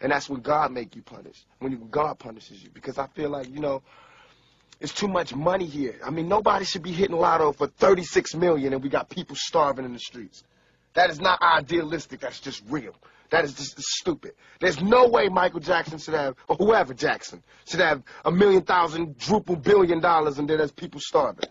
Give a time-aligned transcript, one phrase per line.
[0.00, 1.44] And that's when God make you punish.
[1.58, 2.70] When God punishes you.
[2.72, 3.82] Because I feel like, you know,
[4.80, 5.96] it's too much money here.
[6.04, 9.84] I mean, nobody should be hitting lotto for 36 million and we got people starving
[9.84, 10.42] in the streets.
[10.94, 12.20] That is not idealistic.
[12.20, 12.94] That's just real.
[13.28, 14.32] That is just stupid.
[14.58, 19.18] There's no way Michael Jackson should have, or whoever Jackson, should have a million thousand,
[19.18, 21.44] druple billion dollars and then there's people starving.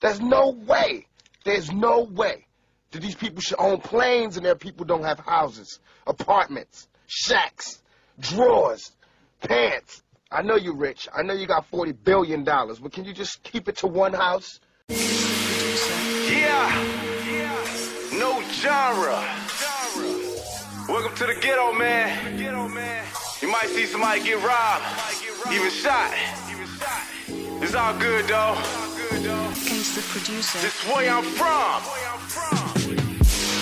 [0.00, 1.06] There's no way.
[1.44, 2.46] There's no way
[2.92, 7.82] that these people should own planes and their people don't have houses, apartments, shacks,
[8.20, 8.92] drawers,
[9.40, 10.02] pants.
[10.30, 11.08] I know you're rich.
[11.14, 14.60] I know you got $40 billion, but can you just keep it to one house?
[14.88, 14.98] Yeah.
[18.14, 19.24] No genre.
[20.88, 22.38] Welcome to the ghetto, man.
[23.42, 24.84] You might see somebody get robbed,
[25.52, 26.12] even shot.
[27.62, 28.56] It's all good, though.
[29.16, 30.58] Gangsta producer.
[30.58, 31.82] This way I'm from.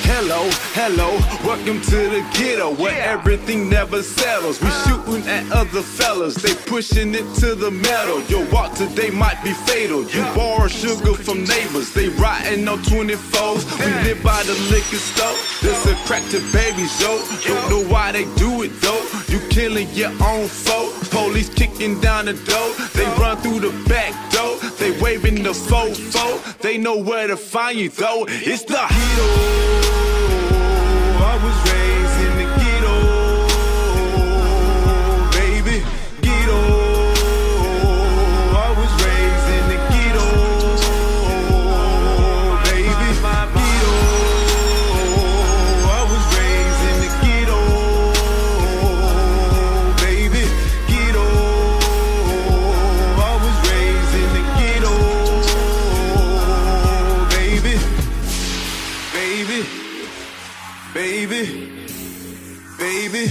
[0.06, 3.12] Hello, hello, welcome to the ghetto where Yeah.
[3.18, 4.60] everything never settles.
[4.60, 4.84] We uh.
[4.86, 8.20] shooting at other fellas, they pushing it to the metal.
[8.28, 10.04] Your walk today might be fatal.
[10.04, 13.64] You borrow sugar from neighbors, they riding on 24s.
[13.80, 17.18] We live by the liquor store, this a crack to babies, yo.
[17.46, 19.02] Don't know why they do it though.
[19.28, 20.92] You killing your own folk.
[21.10, 24.58] Police kicking down the door, they run through the back door.
[24.78, 28.26] They waving the fofo, they know where to find you though.
[28.28, 29.83] It's the ghetto.
[31.26, 32.13] I was raised
[60.94, 61.72] baby,
[62.78, 63.26] baby,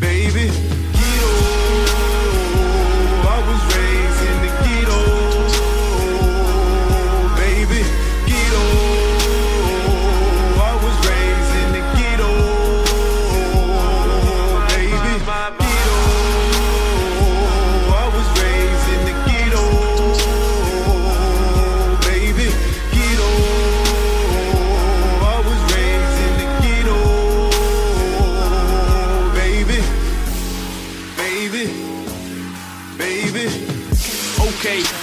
[0.00, 0.73] baby.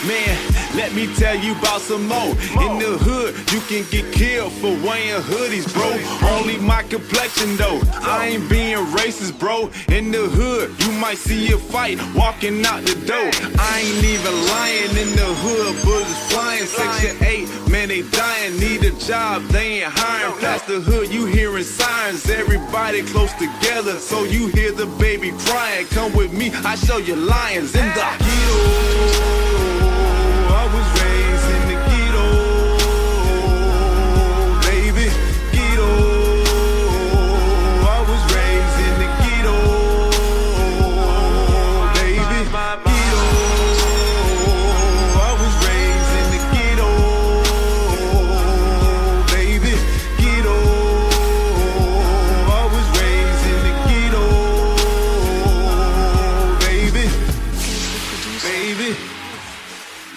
[0.06, 0.38] Man,
[0.76, 2.32] let me tell you about some more.
[2.64, 5.90] In the hood, you can get killed for wearing hoodies, bro.
[6.30, 7.82] Only my complexion, though.
[8.02, 9.70] I ain't being racist, bro.
[9.90, 13.32] In the hood, you might see a fight walking out the door.
[13.60, 16.66] I ain't even lying in the hood, bullets flying.
[16.66, 18.60] Section 8, man, they dying.
[18.60, 20.40] Need a job, they ain't hiring.
[20.40, 22.30] Past the hood, you hearing sirens.
[22.30, 25.86] Everybody close together, so you hear the baby crying.
[25.88, 29.41] Come with me, I show you lions in the ghetto.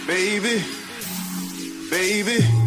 [0.06, 0.62] Baby,
[1.91, 2.63] baby,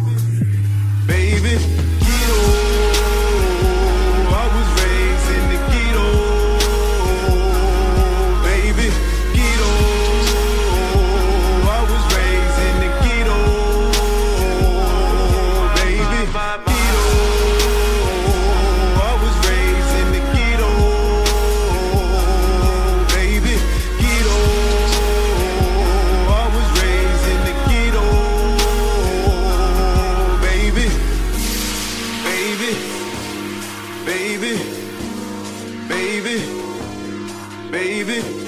[37.70, 38.47] baby.